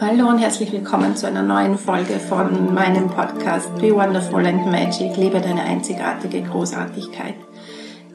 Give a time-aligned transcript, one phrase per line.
[0.00, 5.16] Hallo und herzlich willkommen zu einer neuen Folge von meinem Podcast Be Wonderful and Magic.
[5.16, 7.36] Liebe deine einzigartige Großartigkeit.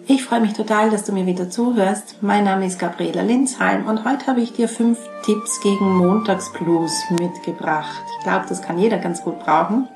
[0.05, 2.17] Ich freue mich total, dass du mir wieder zuhörst.
[2.21, 8.03] Mein Name ist Gabriela Linzheim und heute habe ich dir fünf Tipps gegen Montagsblues mitgebracht.
[8.17, 9.87] Ich glaube, das kann jeder ganz gut brauchen.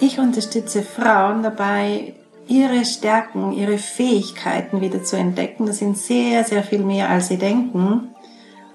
[0.00, 2.14] Ich unterstütze Frauen dabei,
[2.48, 5.66] ihre Stärken, ihre Fähigkeiten wieder zu entdecken.
[5.66, 8.13] Das sind sehr, sehr viel mehr, als sie denken.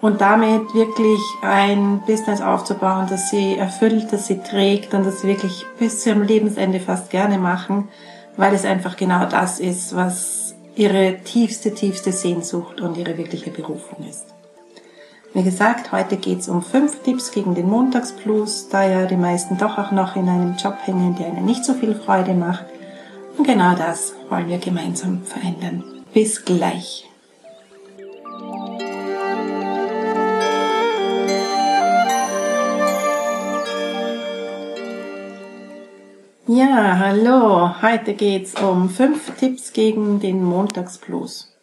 [0.01, 5.27] Und damit wirklich ein Business aufzubauen, das sie erfüllt, das sie trägt und das sie
[5.27, 7.89] wirklich bis zum Lebensende fast gerne machen,
[8.37, 14.07] weil es einfach genau das ist, was ihre tiefste, tiefste Sehnsucht und ihre wirkliche Berufung
[14.07, 14.33] ist.
[15.33, 19.77] Wie gesagt, heute geht's um fünf Tipps gegen den Montagsblues, da ja die meisten doch
[19.77, 22.65] auch noch in einem Job hängen, der ihnen nicht so viel Freude macht
[23.37, 25.83] und genau das wollen wir gemeinsam verändern.
[26.13, 27.08] Bis gleich.
[36.81, 37.81] Hallo.
[37.81, 41.53] Heute geht's um fünf Tipps gegen den Montagsblues.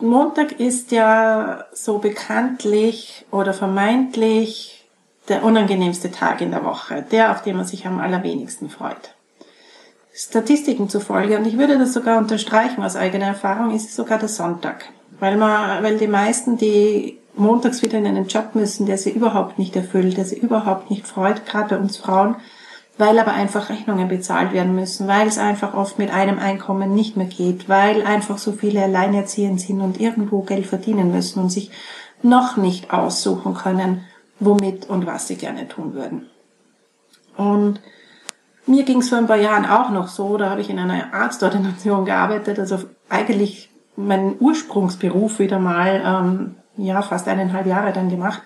[0.00, 4.88] Montag ist ja so bekanntlich oder vermeintlich
[5.28, 9.14] der unangenehmste Tag in der Woche, der, auf den man sich am allerwenigsten freut.
[10.14, 14.28] Statistiken zufolge, und ich würde das sogar unterstreichen aus eigener Erfahrung, ist es sogar der
[14.28, 14.86] Sonntag.
[15.20, 19.58] Weil man, weil die meisten, die montags wieder in einen Job müssen, der sie überhaupt
[19.58, 22.36] nicht erfüllt, der sie überhaupt nicht freut, gerade bei uns Frauen,
[22.98, 27.16] weil aber einfach Rechnungen bezahlt werden müssen, weil es einfach oft mit einem Einkommen nicht
[27.16, 31.70] mehr geht, weil einfach so viele alleinerziehend sind und irgendwo Geld verdienen müssen und sich
[32.22, 34.04] noch nicht aussuchen können,
[34.40, 36.28] womit und was sie gerne tun würden.
[37.36, 37.80] Und
[38.66, 41.12] mir ging es vor ein paar Jahren auch noch so, da habe ich in einer
[41.12, 48.42] Arztordination gearbeitet, also eigentlich meinen Ursprungsberuf wieder mal, ähm, ja, fast eineinhalb Jahre dann gemacht.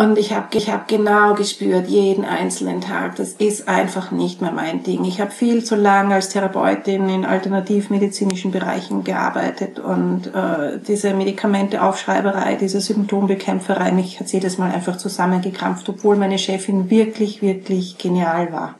[0.00, 4.50] Und ich habe ich hab genau gespürt, jeden einzelnen Tag, das ist einfach nicht mehr
[4.50, 5.04] mein Ding.
[5.04, 12.54] Ich habe viel zu lange als Therapeutin in alternativmedizinischen Bereichen gearbeitet und äh, diese Medikamenteaufschreiberei,
[12.54, 18.76] diese Symptombekämpferei, mich hat jedes Mal einfach zusammengekrampft, obwohl meine Chefin wirklich, wirklich genial war.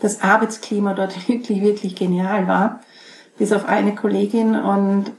[0.00, 2.80] Das Arbeitsklima dort wirklich, wirklich genial war,
[3.36, 5.12] bis auf eine Kollegin und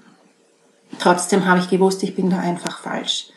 [0.97, 3.27] trotzdem habe ich gewusst, ich bin da einfach falsch.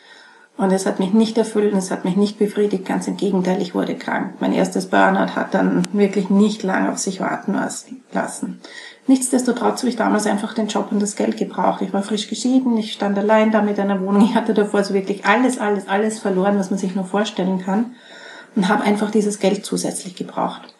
[0.59, 2.85] Und es hat mich nicht erfüllt und es hat mich nicht befriedigt.
[2.85, 4.33] Ganz im Gegenteil, ich wurde krank.
[4.41, 7.57] Mein erstes Burnout hat dann wirklich nicht lange auf sich warten
[8.11, 8.59] lassen.
[9.07, 11.81] Nichtsdestotrotz habe ich damals einfach den Job und das Geld gebraucht.
[11.81, 14.25] Ich war frisch geschieden, ich stand allein da mit einer Wohnung.
[14.25, 17.95] Ich hatte davor so wirklich alles, alles, alles verloren, was man sich nur vorstellen kann.
[18.57, 20.75] Und habe einfach dieses Geld zusätzlich gebraucht.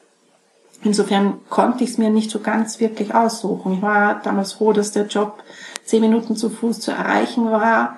[0.84, 3.76] Insofern konnte ich es mir nicht so ganz wirklich aussuchen.
[3.76, 5.42] Ich war damals froh, dass der Job
[5.86, 7.98] zehn Minuten zu Fuß zu erreichen war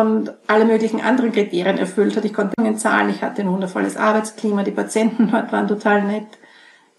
[0.00, 2.24] und alle möglichen anderen Kriterien erfüllt hat.
[2.24, 6.26] Ich konnte zahlen, ich hatte ein wundervolles Arbeitsklima, die Patienten dort waren total nett.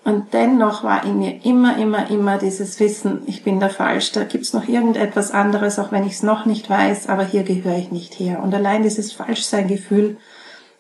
[0.06, 4.24] Und dennoch war in mir immer, immer, immer dieses Wissen, ich bin da falsch, da
[4.24, 7.92] gibt's noch irgendetwas anderes, auch wenn ich es noch nicht weiß, aber hier gehöre ich
[7.92, 8.42] nicht her.
[8.44, 10.18] Und allein dieses Falschsein-Gefühl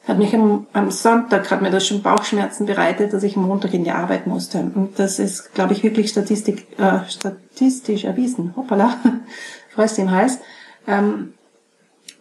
[0.07, 3.73] hat mich am, am, Sonntag, hat mir das schon Bauchschmerzen bereitet, dass ich am Montag
[3.73, 4.59] in die Arbeit musste.
[4.59, 8.53] Und das ist, glaube ich, wirklich Statistik, äh, statistisch erwiesen.
[8.55, 8.95] Hoppala,
[9.75, 10.39] Fäust im Hals.
[10.87, 11.33] Ähm,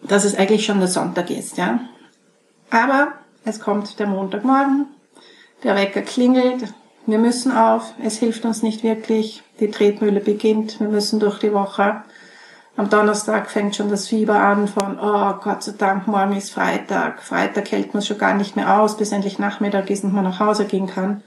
[0.05, 1.81] dass es eigentlich schon der Sonntag ist, ja.
[2.71, 3.13] Aber
[3.45, 4.87] es kommt der Montagmorgen,
[5.63, 6.73] der Wecker klingelt,
[7.07, 11.53] wir müssen auf, es hilft uns nicht wirklich, die Tretmühle beginnt, wir müssen durch die
[11.53, 12.03] Woche.
[12.77, 17.23] Am Donnerstag fängt schon das Fieber an von, oh Gott sei Dank, morgen ist Freitag.
[17.23, 20.41] Freitag hält man schon gar nicht mehr aus, bis endlich Nachmittag ist und man nach
[20.41, 21.23] Hause gehen kann.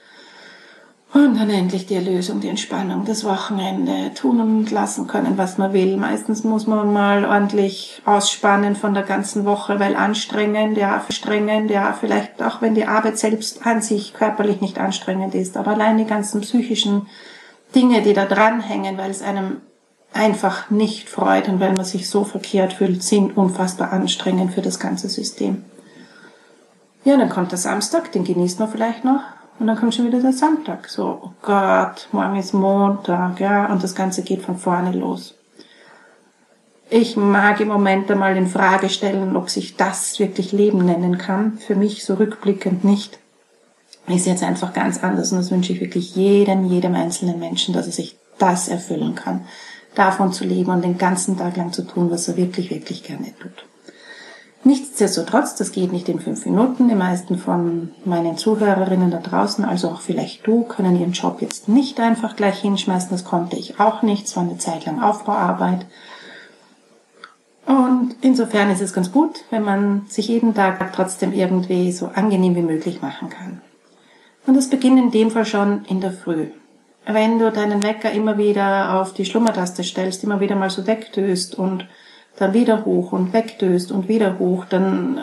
[1.13, 5.71] Und dann endlich die Erlösung, die Entspannung, das Wochenende, tun und lassen können, was man
[5.71, 5.95] will.
[5.95, 11.93] Meistens muss man mal ordentlich ausspannen von der ganzen Woche, weil anstrengend, ja, verstrengend, ja,
[11.93, 16.05] vielleicht auch wenn die Arbeit selbst an sich körperlich nicht anstrengend ist, aber allein die
[16.05, 17.07] ganzen psychischen
[17.73, 19.61] Dinge, die da dranhängen, weil es einem
[20.13, 24.79] einfach nicht freut und weil man sich so verkehrt fühlt, sind unfassbar anstrengend für das
[24.79, 25.63] ganze System.
[27.05, 29.21] Ja, dann kommt der Samstag, den genießt man vielleicht noch,
[29.59, 30.89] und dann kommt schon wieder der Sonntag.
[30.89, 35.33] So, oh Gott, morgen ist Montag, ja, und das Ganze geht von vorne los.
[36.89, 41.57] Ich mag im Moment einmal in Frage stellen, ob sich das wirklich Leben nennen kann.
[41.57, 43.19] Für mich so rückblickend nicht.
[44.07, 47.87] Ist jetzt einfach ganz anders und das wünsche ich wirklich jedem, jedem einzelnen Menschen, dass
[47.87, 49.45] er sich das erfüllen kann.
[49.95, 53.33] Davon zu leben und den ganzen Tag lang zu tun, was er wirklich, wirklich gerne
[53.37, 53.65] tut.
[54.63, 56.89] Nichtsdestotrotz, das geht nicht in fünf Minuten.
[56.89, 61.69] Die meisten von meinen Zuhörerinnen da draußen, also auch vielleicht du, können ihren Job jetzt
[61.69, 63.11] nicht einfach gleich hinschmeißen.
[63.11, 64.25] Das konnte ich auch nicht.
[64.25, 65.85] Es war eine Zeit lang Aufbauarbeit.
[67.65, 72.55] Und insofern ist es ganz gut, wenn man sich jeden Tag trotzdem irgendwie so angenehm
[72.55, 73.61] wie möglich machen kann.
[74.47, 76.47] Und das beginnt in dem Fall schon in der Früh.
[77.05, 81.55] Wenn du deinen Wecker immer wieder auf die Schlummertaste stellst, immer wieder mal so wegdöst
[81.55, 81.85] und
[82.37, 85.19] dann wieder hoch und wegdöst und wieder hoch, dann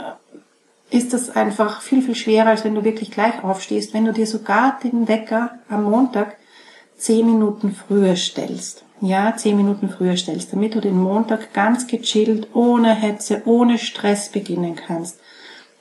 [0.91, 4.27] ist das einfach viel, viel schwerer, als wenn du wirklich gleich aufstehst, wenn du dir
[4.27, 6.37] sogar den Wecker am Montag
[6.97, 8.85] zehn Minuten früher stellst.
[9.01, 14.29] Ja, zehn Minuten früher stellst, damit du den Montag ganz gechillt, ohne Hetze, ohne Stress
[14.29, 15.19] beginnen kannst.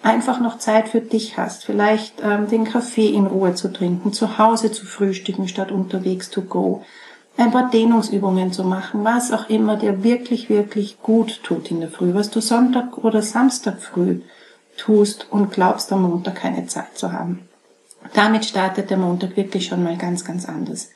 [0.01, 4.37] Einfach noch Zeit für dich hast, vielleicht ähm, den Kaffee in Ruhe zu trinken, zu
[4.37, 6.83] Hause zu frühstücken statt unterwegs to go,
[7.37, 11.89] ein paar Dehnungsübungen zu machen, was auch immer dir wirklich, wirklich gut tut in der
[11.89, 14.21] Früh, was du Sonntag oder Samstag früh
[14.77, 17.47] tust und glaubst am Montag keine Zeit zu haben.
[18.13, 20.89] Damit startet der Montag wirklich schon mal ganz, ganz anders.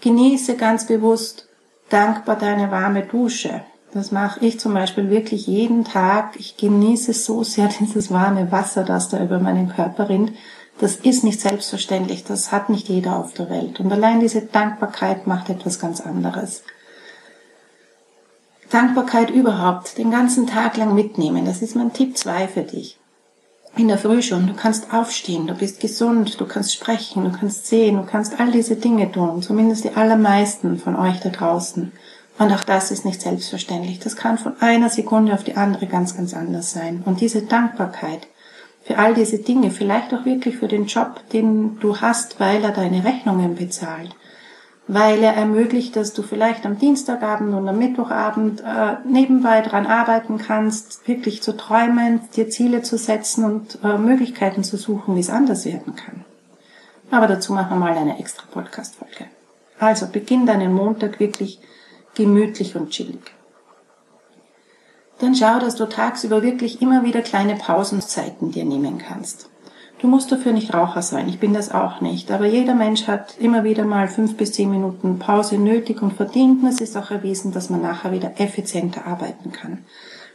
[0.00, 1.48] Genieße ganz bewusst
[1.88, 3.62] dankbar deine warme Dusche.
[3.92, 6.36] Das mache ich zum Beispiel wirklich jeden Tag.
[6.38, 10.32] Ich genieße so sehr dieses warme Wasser, das da über meinen Körper rinnt.
[10.80, 12.24] Das ist nicht selbstverständlich.
[12.24, 13.80] Das hat nicht jeder auf der Welt.
[13.80, 16.62] Und allein diese Dankbarkeit macht etwas ganz anderes.
[18.70, 21.44] Dankbarkeit überhaupt den ganzen Tag lang mitnehmen.
[21.44, 22.98] Das ist mein Tipp 2 für dich
[23.76, 24.46] in der Früh schon.
[24.46, 28.50] Du kannst aufstehen, du bist gesund, du kannst sprechen, du kannst sehen, du kannst all
[28.50, 31.92] diese Dinge tun, zumindest die allermeisten von euch da draußen.
[32.38, 33.98] Und auch das ist nicht selbstverständlich.
[33.98, 37.02] Das kann von einer Sekunde auf die andere ganz, ganz anders sein.
[37.04, 38.26] Und diese Dankbarkeit
[38.90, 42.72] für all diese Dinge, vielleicht auch wirklich für den Job, den du hast, weil er
[42.72, 44.16] deine Rechnungen bezahlt,
[44.88, 50.38] weil er ermöglicht, dass du vielleicht am Dienstagabend und am Mittwochabend äh, nebenbei dran arbeiten
[50.38, 55.30] kannst, wirklich zu träumen, dir Ziele zu setzen und äh, Möglichkeiten zu suchen, wie es
[55.30, 56.24] anders werden kann.
[57.12, 59.26] Aber dazu machen wir mal eine extra Podcast-Folge.
[59.78, 61.60] Also beginn deinen Montag wirklich
[62.16, 63.20] gemütlich und chillig.
[65.20, 69.50] Dann schau, dass du tagsüber wirklich immer wieder kleine Pausenzeiten dir nehmen kannst.
[70.00, 72.30] Du musst dafür nicht Raucher sein, ich bin das auch nicht.
[72.30, 76.64] Aber jeder Mensch hat immer wieder mal fünf bis zehn Minuten Pause nötig und verdient.
[76.64, 79.84] Es ist auch erwiesen, dass man nachher wieder effizienter arbeiten kann.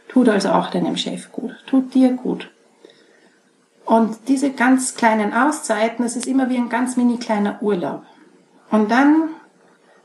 [0.08, 1.52] Tut also auch deinem Chef gut.
[1.66, 2.48] Tut dir gut.
[3.84, 8.02] Und diese ganz kleinen Auszeiten, das ist immer wie ein ganz mini kleiner Urlaub.
[8.70, 9.30] Und dann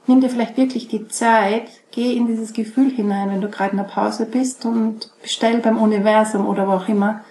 [0.07, 3.77] nimm dir vielleicht wirklich die Zeit, geh in dieses Gefühl hinein, wenn du gerade in
[3.77, 7.21] der Pause bist und bestell beim Universum oder wo auch immer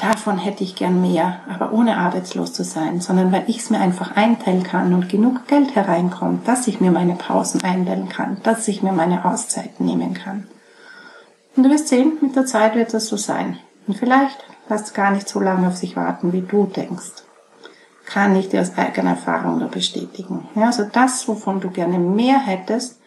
[0.00, 3.80] davon hätte ich gern mehr, aber ohne arbeitslos zu sein, sondern weil ich es mir
[3.80, 8.66] einfach einteilen kann und genug Geld hereinkommt, dass ich mir meine Pausen einteilen kann, dass
[8.68, 10.46] ich mir meine Auszeiten nehmen kann.
[11.56, 13.58] Und du wirst sehen, mit der Zeit wird das so sein.
[13.86, 14.38] Und vielleicht
[14.68, 17.24] lässt gar nicht so lange auf sich warten, wie du denkst.
[18.12, 20.48] Kann ich dir aus eigener Erfahrung nur bestätigen.
[20.54, 23.00] Ja, also das, wovon du gerne mehr hättest,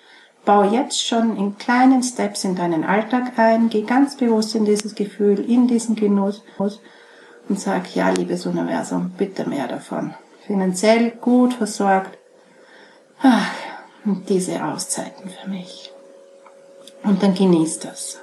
[0.46, 4.94] Bau jetzt schon in kleinen Steps in deinen Alltag ein, geh ganz bewusst in dieses
[4.94, 10.14] Gefühl, in diesen Genuss und sag, ja, liebes Universum, bitte mehr davon.
[10.46, 12.18] Finanziell gut versorgt.
[13.22, 13.48] Ach,
[14.28, 15.94] diese Auszeiten für mich.
[17.04, 18.20] Und dann genieß das.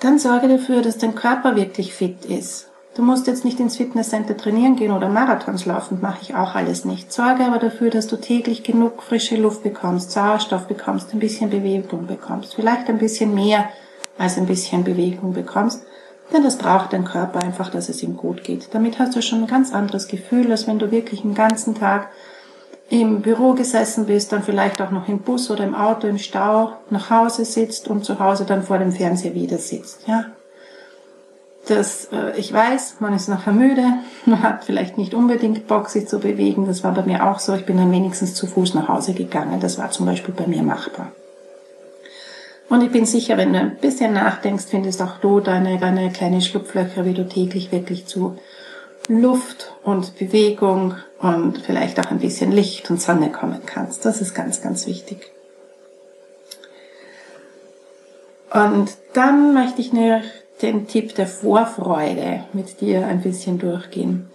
[0.00, 2.67] Dann sorge dafür, dass dein Körper wirklich fit ist.
[2.98, 6.84] Du musst jetzt nicht ins Fitnesscenter trainieren gehen oder Marathons laufen, mache ich auch alles
[6.84, 7.12] nicht.
[7.12, 12.08] Sorge aber dafür, dass du täglich genug frische Luft bekommst, Sauerstoff bekommst, ein bisschen Bewegung
[12.08, 13.68] bekommst, vielleicht ein bisschen mehr
[14.18, 15.84] als ein bisschen Bewegung bekommst,
[16.32, 18.70] denn das braucht dein Körper einfach, dass es ihm gut geht.
[18.72, 22.08] Damit hast du schon ein ganz anderes Gefühl, als wenn du wirklich den ganzen Tag
[22.90, 26.72] im Büro gesessen bist, dann vielleicht auch noch im Bus oder im Auto im Stau
[26.90, 30.00] nach Hause sitzt und zu Hause dann vor dem Fernseher wieder sitzt.
[30.08, 30.24] Ja,
[31.70, 33.84] dass äh, ich weiß, man ist nachher müde,
[34.26, 36.66] man hat vielleicht nicht unbedingt Bock, sich zu bewegen.
[36.66, 37.54] Das war bei mir auch so.
[37.54, 39.60] Ich bin dann wenigstens zu Fuß nach Hause gegangen.
[39.60, 41.12] Das war zum Beispiel bei mir machbar.
[42.68, 46.42] Und ich bin sicher, wenn du ein bisschen nachdenkst, findest auch du deine, deine kleine
[46.42, 48.36] Schlupflöcher, wie du täglich wirklich zu
[49.08, 54.04] Luft und Bewegung und vielleicht auch ein bisschen Licht und Sonne kommen kannst.
[54.04, 55.32] Das ist ganz, ganz wichtig.
[58.52, 60.20] Und dann möchte ich noch
[60.62, 64.28] den Tipp der Vorfreude mit dir ein bisschen durchgehen.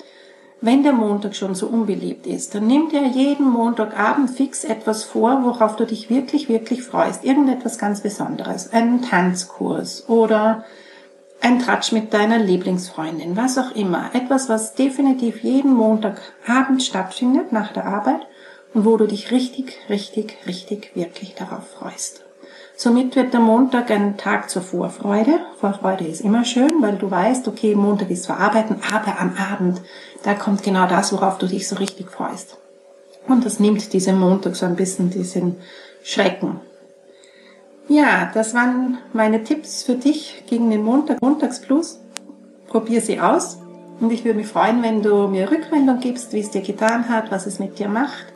[0.62, 5.44] Wenn der Montag schon so unbeliebt ist, dann nimm dir jeden Montagabend fix etwas vor,
[5.44, 7.26] worauf du dich wirklich, wirklich freust.
[7.26, 8.72] Irgendetwas ganz Besonderes.
[8.72, 10.64] Einen Tanzkurs oder
[11.42, 14.12] ein Tratsch mit deiner Lieblingsfreundin, was auch immer.
[14.14, 18.22] Etwas, was definitiv jeden Montagabend stattfindet nach der Arbeit
[18.74, 22.23] und wo du dich richtig, richtig, richtig, wirklich darauf freust.
[22.76, 25.40] Somit wird der Montag ein Tag zur Vorfreude.
[25.60, 29.82] Vorfreude ist immer schön, weil du weißt, okay, Montag ist verarbeiten, aber am Abend,
[30.24, 32.58] da kommt genau das, worauf du dich so richtig freust.
[33.28, 35.58] Und das nimmt diesem Montag so ein bisschen diesen
[36.04, 36.60] Schrecken.
[37.88, 42.00] Ja, das waren meine Tipps für dich gegen den Montag, Montagsblues.
[42.68, 43.60] Probier sie aus
[44.00, 47.32] und ich würde mich freuen, wenn du mir Rückmeldung gibst, wie es dir getan hat,
[47.32, 48.33] was es mit dir macht.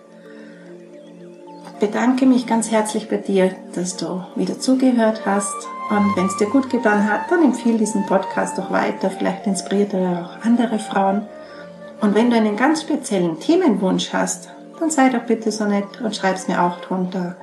[1.79, 5.53] Bedanke mich ganz herzlich bei dir, dass du wieder zugehört hast.
[5.91, 9.11] Und wenn es dir gut getan hat, dann empfehle diesen Podcast doch weiter.
[9.11, 11.27] Vielleicht inspiriert er auch andere Frauen.
[12.01, 16.15] Und wenn du einen ganz speziellen Themenwunsch hast, dann sei doch bitte so nett und
[16.15, 17.35] schreib es mir auch drunter.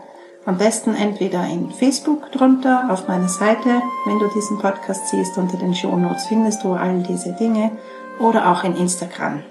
[0.46, 5.56] Am besten entweder in Facebook drunter auf meiner Seite, wenn du diesen Podcast siehst, unter
[5.58, 7.70] den Show Notes findest du all diese Dinge
[8.18, 9.42] oder auch in Instagram.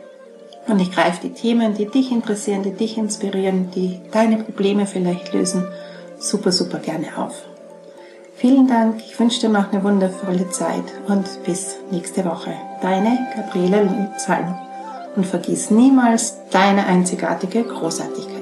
[0.68, 5.34] Und ich greife die Themen, die dich interessieren, die dich inspirieren, die deine Probleme vielleicht
[5.34, 5.68] lösen,
[6.18, 7.44] super, super gerne auf.
[8.36, 12.54] Vielen Dank, ich wünsche dir noch eine wundervolle Zeit und bis nächste Woche.
[12.82, 14.56] Deine Gabriele Lützheim.
[15.16, 18.33] Und vergiss niemals deine einzigartige Großartigkeit.